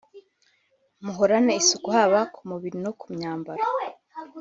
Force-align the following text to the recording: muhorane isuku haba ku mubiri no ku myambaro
muhorane 1.03 1.51
isuku 1.61 1.87
haba 1.95 2.19
ku 2.33 2.41
mubiri 2.49 2.77
no 2.85 2.91
ku 2.99 3.05
myambaro 3.15 3.63